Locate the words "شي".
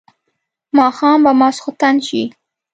2.07-2.23